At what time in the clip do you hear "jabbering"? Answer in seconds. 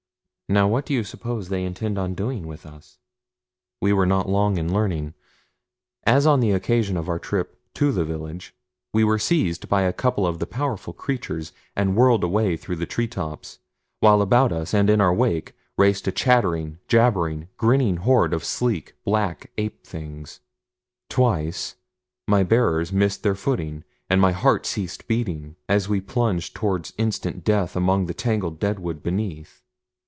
16.89-17.47